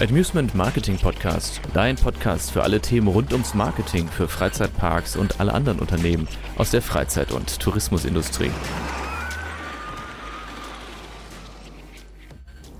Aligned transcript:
Amusement 0.00 0.54
Marketing 0.54 0.96
Podcast, 0.96 1.60
dein 1.74 1.94
Podcast 1.94 2.52
für 2.52 2.62
alle 2.62 2.80
Themen 2.80 3.06
rund 3.06 3.34
ums 3.34 3.52
Marketing 3.52 4.08
für 4.08 4.28
Freizeitparks 4.28 5.14
und 5.14 5.38
alle 5.40 5.52
anderen 5.52 5.78
Unternehmen 5.78 6.26
aus 6.56 6.70
der 6.70 6.80
Freizeit- 6.80 7.32
und 7.32 7.60
Tourismusindustrie. 7.60 8.50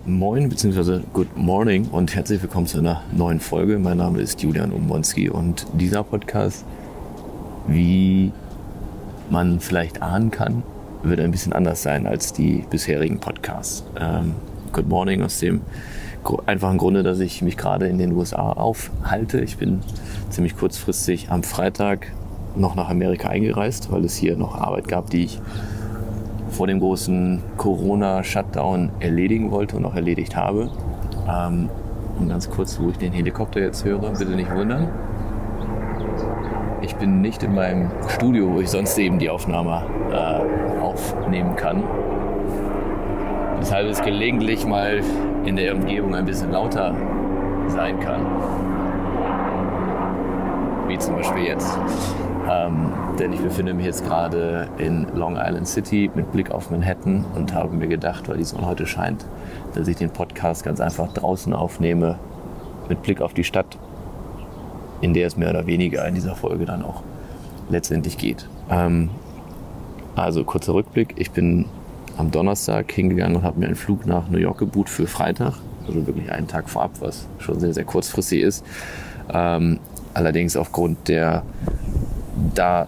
Moin 0.06 0.48
bzw. 0.48 1.00
Good 1.12 1.36
Morning 1.36 1.88
und 1.88 2.14
herzlich 2.14 2.40
willkommen 2.40 2.66
zu 2.66 2.78
einer 2.78 3.02
neuen 3.12 3.40
Folge. 3.40 3.78
Mein 3.78 3.98
Name 3.98 4.22
ist 4.22 4.40
Julian 4.40 4.72
Umbonski 4.72 5.28
und 5.28 5.66
dieser 5.74 6.02
Podcast, 6.02 6.64
wie 7.68 8.32
man 9.28 9.60
vielleicht 9.60 10.00
ahnen 10.00 10.30
kann, 10.30 10.62
wird 11.02 11.20
ein 11.20 11.32
bisschen 11.32 11.52
anders 11.52 11.82
sein 11.82 12.06
als 12.06 12.32
die 12.32 12.64
bisherigen 12.70 13.20
Podcasts. 13.20 13.84
Ähm, 14.00 14.36
Good 14.72 14.88
Morning 14.88 15.22
aus 15.22 15.40
dem 15.40 15.62
einfachen 16.46 16.78
Grunde, 16.78 17.02
dass 17.02 17.18
ich 17.18 17.42
mich 17.42 17.56
gerade 17.56 17.88
in 17.88 17.98
den 17.98 18.12
USA 18.12 18.52
aufhalte. 18.52 19.40
Ich 19.40 19.56
bin 19.56 19.80
ziemlich 20.28 20.56
kurzfristig 20.56 21.30
am 21.30 21.42
Freitag 21.42 22.12
noch 22.54 22.76
nach 22.76 22.88
Amerika 22.88 23.28
eingereist, 23.28 23.90
weil 23.90 24.04
es 24.04 24.16
hier 24.16 24.36
noch 24.36 24.54
Arbeit 24.54 24.86
gab, 24.86 25.10
die 25.10 25.24
ich 25.24 25.40
vor 26.50 26.66
dem 26.66 26.78
großen 26.78 27.42
Corona-Shutdown 27.56 28.90
erledigen 29.00 29.50
wollte 29.50 29.76
und 29.76 29.84
auch 29.84 29.94
erledigt 29.94 30.36
habe. 30.36 30.70
Ähm, 31.28 31.68
und 32.18 32.28
ganz 32.28 32.48
kurz, 32.48 32.78
wo 32.80 32.90
ich 32.90 32.98
den 32.98 33.12
Helikopter 33.12 33.60
jetzt 33.60 33.84
höre, 33.84 34.10
bitte 34.10 34.32
nicht 34.32 34.54
wundern. 34.54 34.88
Ich 36.82 36.94
bin 36.96 37.20
nicht 37.20 37.42
in 37.42 37.54
meinem 37.54 37.90
Studio, 38.08 38.52
wo 38.52 38.60
ich 38.60 38.68
sonst 38.68 38.96
eben 38.98 39.18
die 39.18 39.30
Aufnahme 39.30 39.82
äh, 40.12 40.80
aufnehmen 40.80 41.56
kann. 41.56 41.82
Weshalb 43.60 43.88
es 43.88 44.00
gelegentlich 44.00 44.64
mal 44.64 45.02
in 45.44 45.54
der 45.54 45.74
Umgebung 45.74 46.14
ein 46.14 46.24
bisschen 46.24 46.50
lauter 46.50 46.94
sein 47.68 48.00
kann. 48.00 48.24
Wie 50.88 50.98
zum 50.98 51.16
Beispiel 51.16 51.44
jetzt. 51.44 51.78
Ähm, 52.50 52.90
denn 53.18 53.34
ich 53.34 53.40
befinde 53.40 53.74
mich 53.74 53.84
jetzt 53.84 54.04
gerade 54.06 54.66
in 54.78 55.06
Long 55.14 55.36
Island 55.36 55.68
City 55.68 56.10
mit 56.14 56.32
Blick 56.32 56.50
auf 56.50 56.70
Manhattan 56.70 57.26
und 57.34 57.52
habe 57.52 57.76
mir 57.76 57.86
gedacht, 57.86 58.30
weil 58.30 58.38
die 58.38 58.44
Sonne 58.44 58.66
heute 58.66 58.86
scheint, 58.86 59.26
dass 59.74 59.86
ich 59.88 59.96
den 59.96 60.10
Podcast 60.10 60.64
ganz 60.64 60.80
einfach 60.80 61.12
draußen 61.12 61.52
aufnehme 61.52 62.18
mit 62.88 63.02
Blick 63.02 63.20
auf 63.20 63.34
die 63.34 63.44
Stadt, 63.44 63.78
in 65.02 65.12
der 65.12 65.26
es 65.26 65.36
mehr 65.36 65.50
oder 65.50 65.66
weniger 65.66 66.08
in 66.08 66.14
dieser 66.14 66.34
Folge 66.34 66.64
dann 66.64 66.82
auch 66.82 67.02
letztendlich 67.68 68.16
geht. 68.16 68.48
Ähm, 68.70 69.10
also 70.16 70.44
kurzer 70.44 70.72
Rückblick. 70.72 71.14
Ich 71.18 71.30
bin 71.30 71.66
am 72.20 72.30
Donnerstag 72.30 72.92
hingegangen 72.92 73.36
und 73.36 73.42
habe 73.42 73.58
mir 73.58 73.66
einen 73.66 73.76
Flug 73.76 74.06
nach 74.06 74.28
New 74.28 74.38
York 74.38 74.58
gebucht 74.58 74.88
für 74.88 75.06
Freitag. 75.06 75.54
Also 75.86 76.06
wirklich 76.06 76.30
einen 76.30 76.46
Tag 76.46 76.68
vorab, 76.68 76.92
was 77.00 77.26
schon 77.38 77.58
sehr, 77.58 77.72
sehr 77.72 77.84
kurzfristig 77.84 78.42
ist. 78.42 78.64
Ähm, 79.32 79.80
allerdings 80.14 80.56
aufgrund 80.56 81.08
der 81.08 81.42
da 82.54 82.86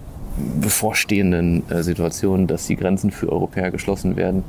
bevorstehenden 0.60 1.68
äh, 1.70 1.82
Situation, 1.82 2.46
dass 2.46 2.66
die 2.66 2.76
Grenzen 2.76 3.10
für 3.10 3.30
Europäer 3.30 3.70
geschlossen 3.70 4.16
werden, 4.16 4.44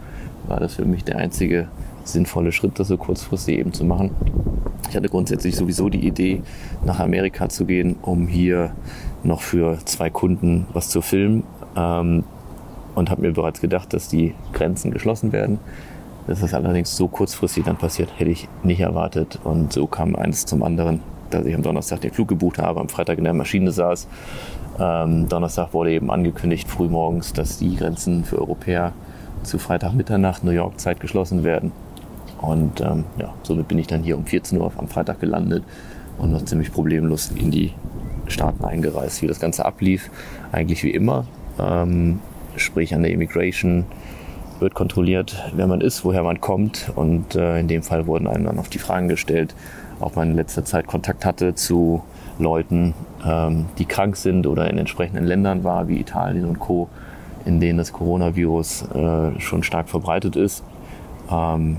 war 0.47 0.59
das 0.59 0.75
für 0.75 0.85
mich 0.85 1.03
der 1.03 1.17
einzige 1.17 1.67
sinnvolle 2.03 2.51
Schritt, 2.51 2.79
das 2.79 2.89
so 2.89 2.97
kurzfristig 2.97 3.59
eben 3.59 3.73
zu 3.73 3.85
machen. 3.85 4.11
Ich 4.89 4.95
hatte 4.95 5.07
grundsätzlich 5.07 5.55
sowieso 5.55 5.89
die 5.89 6.05
Idee, 6.05 6.41
nach 6.85 6.99
Amerika 6.99 7.47
zu 7.49 7.65
gehen, 7.65 7.95
um 8.01 8.27
hier 8.27 8.71
noch 9.23 9.41
für 9.41 9.77
zwei 9.85 10.09
Kunden 10.09 10.67
was 10.73 10.89
zu 10.89 11.01
filmen. 11.01 11.43
Ähm, 11.75 12.25
und 12.95 13.09
habe 13.09 13.21
mir 13.21 13.31
bereits 13.31 13.61
gedacht, 13.61 13.93
dass 13.93 14.07
die 14.07 14.33
Grenzen 14.53 14.91
geschlossen 14.91 15.31
werden. 15.31 15.59
Dass 16.27 16.39
das 16.39 16.53
allerdings 16.53 16.95
so 16.95 17.07
kurzfristig 17.07 17.65
dann 17.65 17.77
passiert, 17.77 18.09
hätte 18.17 18.31
ich 18.31 18.47
nicht 18.63 18.79
erwartet. 18.79 19.39
Und 19.43 19.73
so 19.73 19.87
kam 19.87 20.15
eines 20.15 20.45
zum 20.45 20.63
anderen, 20.63 21.01
dass 21.29 21.45
ich 21.45 21.53
am 21.53 21.63
Donnerstag 21.63 22.01
den 22.01 22.11
Flug 22.11 22.29
gebucht 22.29 22.59
habe, 22.59 22.79
am 22.79 22.89
Freitag 22.89 23.17
in 23.17 23.25
der 23.25 23.33
Maschine 23.33 23.71
saß. 23.71 24.07
Ähm, 24.79 25.27
Donnerstag 25.27 25.73
wurde 25.73 25.91
eben 25.91 26.09
angekündigt, 26.09 26.69
frühmorgens, 26.69 27.33
dass 27.33 27.57
die 27.57 27.75
Grenzen 27.75 28.23
für 28.23 28.39
Europäer 28.39 28.93
zu 29.43 29.59
Freitag 29.59 29.93
Mitternacht 29.93 30.43
New 30.43 30.51
York 30.51 30.79
Zeit 30.79 30.99
geschlossen 30.99 31.43
werden. 31.43 31.71
Und 32.41 32.81
ähm, 32.81 33.05
ja, 33.17 33.33
somit 33.43 33.67
bin 33.67 33.79
ich 33.79 33.87
dann 33.87 34.03
hier 34.03 34.17
um 34.17 34.25
14 34.25 34.59
Uhr 34.59 34.71
am 34.77 34.87
Freitag 34.87 35.19
gelandet 35.19 35.63
und 36.17 36.31
noch 36.31 36.43
ziemlich 36.45 36.71
problemlos 36.71 37.31
in 37.35 37.51
die 37.51 37.73
Staaten 38.27 38.63
eingereist. 38.63 39.21
Wie 39.21 39.27
das 39.27 39.39
Ganze 39.39 39.65
ablief, 39.65 40.09
eigentlich 40.51 40.83
wie 40.83 40.91
immer. 40.91 41.25
Ähm, 41.59 42.19
sprich 42.57 42.93
an 42.93 43.03
der 43.03 43.11
Immigration 43.11 43.85
wird 44.59 44.73
kontrolliert, 44.73 45.51
wer 45.55 45.67
man 45.67 45.81
ist, 45.81 46.05
woher 46.05 46.23
man 46.23 46.41
kommt. 46.41 46.91
Und 46.95 47.35
äh, 47.35 47.59
in 47.59 47.67
dem 47.67 47.83
Fall 47.83 48.07
wurden 48.07 48.27
einem 48.27 48.45
dann 48.45 48.59
auf 48.59 48.69
die 48.69 48.79
Fragen 48.79 49.07
gestellt, 49.07 49.55
ob 49.99 50.15
man 50.15 50.31
in 50.31 50.35
letzter 50.35 50.65
Zeit 50.65 50.87
Kontakt 50.87 51.25
hatte 51.25 51.55
zu 51.55 52.03
Leuten, 52.39 52.93
ähm, 53.25 53.65
die 53.77 53.85
krank 53.85 54.15
sind 54.15 54.47
oder 54.47 54.69
in 54.69 54.77
entsprechenden 54.77 55.25
Ländern 55.25 55.63
war, 55.63 55.87
wie 55.87 55.99
Italien 55.99 56.45
und 56.45 56.59
Co., 56.59 56.89
in 57.45 57.59
denen 57.59 57.77
das 57.77 57.91
Coronavirus 57.91 58.83
äh, 58.93 59.39
schon 59.39 59.63
stark 59.63 59.89
verbreitet 59.89 60.35
ist. 60.35 60.63
Ähm, 61.29 61.77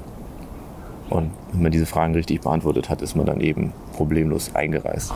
und 1.10 1.30
wenn 1.52 1.62
man 1.62 1.72
diese 1.72 1.86
Fragen 1.86 2.14
richtig 2.14 2.42
beantwortet 2.42 2.88
hat, 2.88 3.02
ist 3.02 3.14
man 3.14 3.26
dann 3.26 3.40
eben 3.40 3.72
problemlos 3.96 4.54
eingereist. 4.54 5.12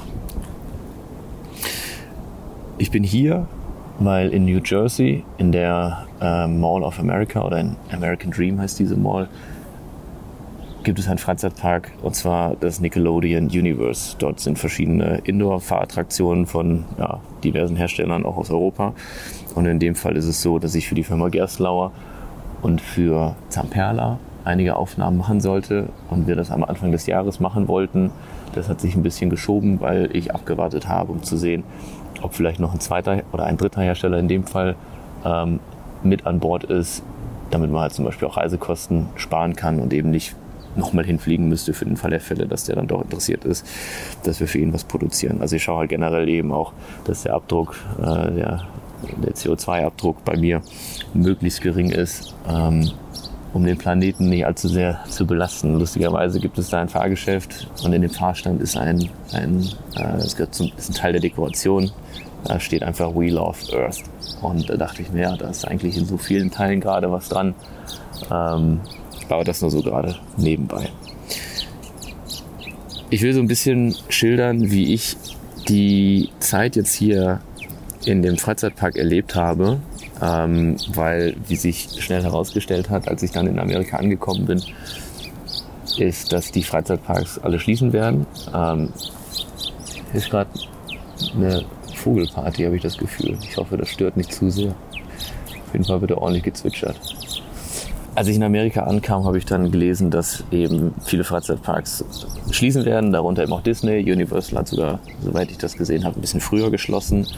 Ich 2.79 2.91
bin 2.91 3.03
hier 3.03 3.47
weil 3.99 4.31
in 4.31 4.45
New 4.45 4.61
Jersey, 4.65 5.25
in 5.39 5.53
der 5.53 6.07
äh, 6.21 6.47
Mall 6.47 6.83
of 6.83 6.99
America 6.99 7.45
oder 7.45 7.59
in 7.59 7.77
American 7.93 8.31
Dream 8.31 8.61
heißt 8.61 8.79
diese 8.79 8.97
Mall, 8.97 9.29
gibt 10.85 10.99
es 10.99 11.09
einen 11.09 11.19
Freizeitpark 11.19 11.91
und 12.03 12.15
zwar 12.15 12.57
das 12.57 12.81
Nickelodeon 12.81 13.47
Universe. 13.47 14.17
Dort 14.19 14.41
sind 14.41 14.59
verschiedene 14.59 15.21
Indoor-Fahrattraktionen 15.25 16.47
von 16.47 16.85
ja, 16.99 17.21
diversen 17.45 17.77
Herstellern, 17.77 18.25
auch 18.25 18.37
aus 18.37 18.51
Europa. 18.51 18.95
Und 19.55 19.67
in 19.67 19.81
dem 19.81 19.95
Fall 19.95 20.17
ist 20.17 20.27
es 20.27 20.41
so, 20.41 20.59
dass 20.59 20.75
ich 20.75 20.89
für 20.89 20.95
die 20.95 21.05
Firma 21.05 21.29
Gerstlauer 21.29 21.93
und 22.63 22.81
für 22.81 23.35
Zamperla 23.49 24.19
einige 24.45 24.77
Aufnahmen 24.77 25.19
machen 25.19 25.41
sollte 25.41 25.89
und 26.09 26.27
wir 26.27 26.37
das 26.37 26.51
am 26.51 26.65
Anfang 26.65 26.93
des 26.93 27.07
Jahres 27.07 27.39
machen 27.39 27.69
wollten. 27.69 28.11
Das 28.55 28.69
hat 28.69 28.81
sich 28.81 28.95
ein 28.95 29.03
bisschen 29.03 29.31
geschoben, 29.31 29.81
weil 29.81 30.09
ich 30.15 30.35
abgewartet 30.35 30.89
habe, 30.89 31.13
um 31.13 31.23
zu 31.23 31.37
sehen, 31.37 31.65
ob 32.23 32.35
vielleicht 32.35 32.61
noch 32.61 32.75
ein 32.75 32.81
zweiter 32.81 33.23
oder 33.33 33.45
ein 33.45 33.57
dritter 33.57 33.83
Hersteller 33.83 34.19
in 34.19 34.29
dem 34.29 34.45
Fall 34.45 34.77
ähm, 35.25 35.61
mit 36.03 36.27
an 36.27 36.41
Bord 36.41 36.65
ist, 36.65 37.03
damit 37.51 37.71
man 37.71 37.83
halt 37.83 37.93
zum 37.93 38.05
Beispiel 38.05 38.29
auch 38.29 38.37
Reisekosten 38.37 39.09
sparen 39.17 39.57
kann 39.57 39.81
und 39.81 39.93
eben 39.93 40.11
nicht 40.11 40.37
nochmal 40.77 41.05
hinfliegen 41.05 41.49
müsste 41.49 41.73
für 41.75 41.85
den 41.85 41.97
Fall 41.97 42.11
der 42.11 42.21
Fälle, 42.21 42.47
dass 42.47 42.65
der 42.65 42.77
dann 42.77 42.87
doch 42.87 43.03
interessiert 43.03 43.45
ist, 43.45 43.67
dass 44.23 44.41
wir 44.41 44.47
für 44.47 44.59
ihn 44.59 44.73
was 44.73 44.85
produzieren. 44.85 45.41
Also 45.41 45.57
ich 45.57 45.63
schaue 45.63 45.81
halt 45.81 45.91
generell 45.91 46.29
eben 46.29 46.53
auch, 46.53 46.73
dass 47.05 47.23
der 47.23 47.35
Abdruck, 47.35 47.77
äh, 47.99 48.03
der, 48.05 48.67
der 49.17 49.35
CO2-Abdruck 49.35 50.25
bei 50.25 50.37
mir 50.37 50.63
möglichst 51.15 51.63
gering 51.63 51.91
ist. 51.91 52.35
Ähm, 52.49 52.91
um 53.53 53.65
den 53.65 53.79
Planeten 53.79 54.29
nicht 54.29 54.45
allzu 54.45 54.69
sehr 54.69 55.01
zu 55.09 55.27
belasten. 55.27 55.79
Lustigerweise 55.79 56.41
gibt 56.41 56.59
es 56.59 56.71
da 56.71 56.81
ein 56.81 56.89
Fahrgeschäft 56.89 57.69
und 57.83 57.93
in 57.93 58.03
dem 58.03 58.11
Fahrstand 58.11 58.61
ist 58.61 58.77
ein, 58.77 59.09
ein, 59.33 59.69
äh, 59.97 60.19
ist 60.19 60.39
ein 60.41 60.95
Teil 60.95 61.13
der 61.13 61.21
Dekoration. 61.21 61.91
Da 62.45 62.61
steht 62.61 62.83
einfach 62.83 63.15
We 63.15 63.31
Love 63.31 63.59
Earth. 63.77 64.03
Und 64.43 64.71
da 64.71 64.77
dachte 64.77 65.03
ich 65.03 65.11
mir, 65.11 65.23
ja, 65.23 65.37
da 65.37 65.49
ist 65.49 65.67
eigentlich 65.67 65.97
in 65.97 66.05
so 66.05 66.17
vielen 66.17 66.51
Teilen 66.51 66.81
gerade 66.81 67.11
was 67.11 67.29
dran. 67.29 67.55
Ähm, 68.31 68.81
aber 69.29 69.45
das 69.45 69.61
nur 69.61 69.71
so 69.71 69.83
gerade 69.83 70.17
nebenbei. 70.37 70.89
Ich 73.11 73.23
will 73.23 73.33
so 73.33 73.41
ein 73.41 73.49
bisschen 73.49 73.95
schildern, 74.09 74.71
wie 74.71 74.95
ich 74.95 75.17
die 75.69 76.31
Zeit 76.39 76.77
jetzt 76.77 76.95
hier 76.95 77.41
in 78.05 78.23
dem 78.23 78.39
Freizeitpark 78.39 78.97
erlebt 78.97 79.35
habe 79.35 79.81
ähm, 80.23 80.77
weil, 80.95 81.37
wie 81.47 81.57
sich 81.57 81.89
schnell 82.01 82.23
herausgestellt 82.23 82.91
hat, 82.91 83.09
als 83.09 83.23
ich 83.23 83.31
dann 83.31 83.47
in 83.47 83.59
Amerika 83.59 83.97
angekommen 83.97 84.47
bin, 84.47 84.63
ist, 85.99 86.33
dass 86.33 86.53
die 86.53 86.63
Freizeitparks 86.63 87.39
alle 87.39 87.59
schließen 87.59 87.93
werden. 87.93 88.27
Ähm, 88.55 88.91
ist 90.13 90.31
gerade 90.31 90.51
eine 91.35 91.65
Vogelparty, 91.95 92.65
habe 92.65 92.77
ich 92.77 92.83
das 92.83 92.97
Gefühl. 92.97 93.37
Ich 93.43 93.57
hoffe, 93.57 93.77
das 93.77 93.89
stört 93.89 94.17
nicht 94.17 94.33
zu 94.33 94.51
sehr. 94.51 94.71
Auf 94.71 95.73
jeden 95.73 95.85
Fall 95.85 96.01
wird 96.01 96.13
er 96.13 96.19
ordentlich 96.19 96.45
gezwitschert. 96.45 96.99
Als 98.15 98.27
ich 98.27 98.37
in 98.37 98.43
Amerika 98.43 98.83
ankam, 98.83 99.25
habe 99.25 99.39
ich 99.39 99.45
dann 99.45 99.71
gelesen, 99.71 100.11
dass 100.11 100.43
eben 100.51 100.93
viele 101.05 101.23
Freizeitparks 101.23 102.05
schließen 102.51 102.85
werden, 102.85 103.13
darunter 103.13 103.45
eben 103.45 103.53
auch 103.53 103.63
Disney. 103.63 104.01
Universal 104.11 104.59
hat 104.59 104.69
sogar, 104.69 104.99
soweit 105.23 105.51
ich 105.51 105.59
das 105.59 105.77
gesehen 105.77 106.05
habe, 106.05 106.19
ein 106.19 106.21
bisschen 106.21 106.41
früher 106.41 106.71
geschlossen. 106.71 107.29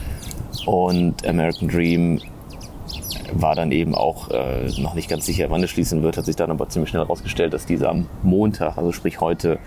Und 0.65 1.27
American 1.27 1.67
Dream 1.67 2.19
war 3.33 3.55
dann 3.55 3.71
eben 3.71 3.95
auch 3.95 4.29
äh, 4.29 4.67
noch 4.79 4.93
nicht 4.93 5.09
ganz 5.09 5.25
sicher, 5.25 5.49
wann 5.49 5.63
es 5.63 5.69
schließen 5.69 6.03
wird, 6.03 6.17
hat 6.17 6.25
sich 6.25 6.35
dann 6.35 6.51
aber 6.51 6.69
ziemlich 6.69 6.89
schnell 6.89 7.03
herausgestellt, 7.03 7.53
dass 7.53 7.65
diese 7.65 7.89
am 7.89 8.07
Montag, 8.23 8.77
also 8.77 8.91
sprich 8.91 9.21
heute, 9.21 9.59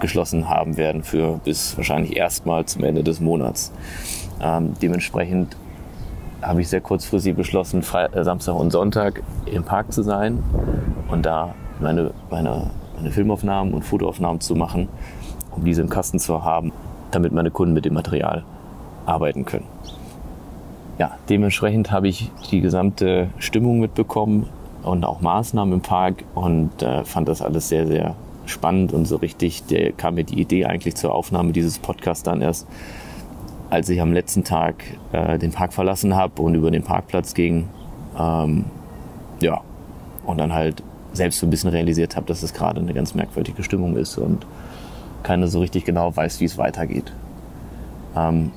geschlossen 0.00 0.48
haben 0.48 0.76
werden 0.76 1.04
für 1.04 1.40
bis 1.44 1.76
wahrscheinlich 1.76 2.16
erstmal 2.16 2.64
zum 2.64 2.82
Ende 2.82 3.04
des 3.04 3.20
Monats. 3.20 3.72
Ähm, 4.40 4.74
dementsprechend 4.82 5.56
habe 6.40 6.60
ich 6.60 6.68
sehr 6.68 6.80
kurzfristig 6.80 7.36
beschlossen, 7.36 7.82
Fre 7.82 8.12
äh, 8.12 8.24
Samstag 8.24 8.56
und 8.56 8.72
Sonntag 8.72 9.22
im 9.46 9.62
Park 9.62 9.92
zu 9.92 10.02
sein 10.02 10.42
und 11.08 11.24
da 11.24 11.54
meine, 11.78 12.10
meine 12.30 12.70
meine 13.02 13.12
Filmaufnahmen 13.12 13.74
und 13.74 13.82
Fotoaufnahmen 13.82 14.40
zu 14.40 14.54
machen, 14.54 14.88
um 15.50 15.64
diese 15.64 15.82
im 15.82 15.88
Kasten 15.88 16.20
zu 16.20 16.44
haben, 16.44 16.72
damit 17.10 17.32
meine 17.32 17.50
Kunden 17.50 17.74
mit 17.74 17.84
dem 17.84 17.94
Material 17.94 18.44
arbeiten 19.06 19.44
können. 19.44 19.66
Ja, 21.02 21.18
dementsprechend 21.28 21.90
habe 21.90 22.06
ich 22.06 22.30
die 22.52 22.60
gesamte 22.60 23.30
Stimmung 23.38 23.80
mitbekommen 23.80 24.48
und 24.84 25.04
auch 25.04 25.20
Maßnahmen 25.20 25.74
im 25.74 25.80
Park 25.80 26.22
und 26.36 26.80
äh, 26.80 27.04
fand 27.04 27.26
das 27.26 27.42
alles 27.42 27.68
sehr, 27.68 27.88
sehr 27.88 28.14
spannend 28.46 28.92
und 28.92 29.06
so 29.06 29.16
richtig 29.16 29.64
der, 29.64 29.90
kam 29.90 30.14
mir 30.14 30.22
die 30.22 30.40
Idee 30.40 30.64
eigentlich 30.64 30.94
zur 30.94 31.12
Aufnahme 31.12 31.50
dieses 31.50 31.80
Podcasts 31.80 32.22
dann 32.22 32.40
erst, 32.40 32.68
als 33.68 33.88
ich 33.88 34.00
am 34.00 34.12
letzten 34.12 34.44
Tag 34.44 34.84
äh, 35.10 35.40
den 35.40 35.50
Park 35.50 35.72
verlassen 35.72 36.14
habe 36.14 36.40
und 36.40 36.54
über 36.54 36.70
den 36.70 36.84
Parkplatz 36.84 37.34
ging. 37.34 37.66
Ähm, 38.16 38.66
ja, 39.40 39.60
und 40.24 40.38
dann 40.38 40.52
halt 40.52 40.84
selbst 41.14 41.40
so 41.40 41.48
ein 41.48 41.50
bisschen 41.50 41.70
realisiert 41.70 42.14
habe, 42.14 42.26
dass 42.26 42.44
es 42.44 42.54
gerade 42.54 42.80
eine 42.80 42.94
ganz 42.94 43.12
merkwürdige 43.16 43.64
Stimmung 43.64 43.96
ist 43.96 44.18
und 44.18 44.46
keiner 45.24 45.48
so 45.48 45.58
richtig 45.58 45.84
genau 45.84 46.14
weiß, 46.14 46.38
wie 46.38 46.44
es 46.44 46.58
weitergeht. 46.58 47.12
Ähm, 48.16 48.52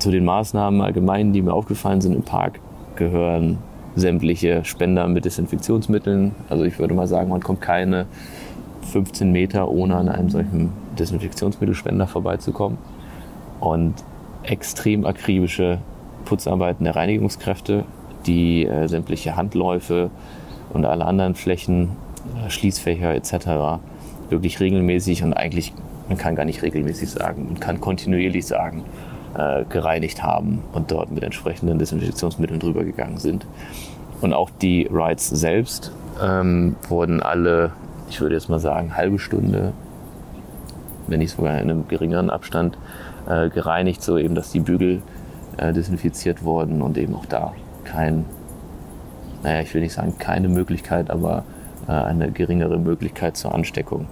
zu 0.00 0.10
den 0.10 0.24
Maßnahmen 0.24 0.80
allgemein, 0.80 1.32
die 1.32 1.42
mir 1.42 1.52
aufgefallen 1.52 2.00
sind 2.00 2.14
im 2.14 2.22
Park, 2.22 2.58
gehören 2.96 3.58
sämtliche 3.96 4.64
Spender 4.64 5.06
mit 5.08 5.24
Desinfektionsmitteln. 5.24 6.34
Also 6.48 6.64
ich 6.64 6.78
würde 6.78 6.94
mal 6.94 7.06
sagen, 7.06 7.28
man 7.28 7.42
kommt 7.42 7.60
keine 7.60 8.06
15 8.92 9.30
Meter, 9.30 9.68
ohne 9.68 9.96
an 9.96 10.08
einem 10.08 10.30
solchen 10.30 10.72
Desinfektionsmittelspender 10.98 12.06
vorbeizukommen. 12.06 12.78
Und 13.60 13.94
extrem 14.42 15.04
akribische 15.04 15.78
Putzarbeiten 16.24 16.84
der 16.84 16.96
Reinigungskräfte, 16.96 17.84
die 18.26 18.66
äh, 18.66 18.88
sämtliche 18.88 19.36
Handläufe 19.36 20.10
und 20.72 20.84
alle 20.84 21.04
anderen 21.04 21.34
Flächen, 21.34 21.90
äh, 22.46 22.50
Schließfächer 22.50 23.14
etc. 23.14 23.80
wirklich 24.30 24.60
regelmäßig 24.60 25.22
und 25.24 25.34
eigentlich, 25.34 25.74
man 26.08 26.16
kann 26.16 26.34
gar 26.36 26.44
nicht 26.44 26.62
regelmäßig 26.62 27.10
sagen, 27.10 27.46
man 27.50 27.60
kann 27.60 27.80
kontinuierlich 27.80 28.46
sagen, 28.46 28.84
äh, 29.36 29.64
gereinigt 29.68 30.22
haben 30.22 30.62
und 30.72 30.90
dort 30.90 31.10
mit 31.10 31.22
entsprechenden 31.22 31.78
Desinfektionsmitteln 31.78 32.60
drüber 32.60 32.84
gegangen 32.84 33.18
sind. 33.18 33.46
Und 34.20 34.32
auch 34.32 34.50
die 34.50 34.88
Rides 34.90 35.28
selbst 35.28 35.92
ähm, 36.22 36.76
wurden 36.88 37.22
alle 37.22 37.72
ich 38.10 38.20
würde 38.20 38.34
jetzt 38.34 38.48
mal 38.48 38.58
sagen, 38.58 38.96
halbe 38.96 39.18
Stunde, 39.18 39.72
wenn 41.06 41.20
nicht 41.20 41.34
sogar 41.34 41.54
in 41.54 41.70
einem 41.70 41.88
geringeren 41.88 42.28
Abstand, 42.28 42.76
äh, 43.28 43.48
gereinigt, 43.48 44.02
so 44.02 44.18
eben, 44.18 44.34
dass 44.34 44.50
die 44.50 44.60
Bügel 44.60 45.02
äh, 45.56 45.72
desinfiziert 45.72 46.42
wurden 46.42 46.82
und 46.82 46.98
eben 46.98 47.14
auch 47.14 47.26
da 47.26 47.54
kein, 47.84 48.24
naja, 49.42 49.62
ich 49.62 49.72
will 49.74 49.80
nicht 49.80 49.94
sagen 49.94 50.14
keine 50.18 50.48
Möglichkeit, 50.48 51.10
aber 51.10 51.44
äh, 51.88 51.92
eine 51.92 52.30
geringere 52.30 52.78
Möglichkeit 52.78 53.36
zur 53.36 53.54
Ansteckung 53.54 54.06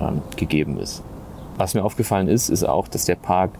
ähm, 0.00 0.22
gegeben 0.36 0.78
ist. 0.78 1.02
Was 1.56 1.74
mir 1.74 1.84
aufgefallen 1.84 2.28
ist, 2.28 2.48
ist 2.48 2.64
auch, 2.64 2.88
dass 2.88 3.04
der 3.04 3.16
Park 3.16 3.50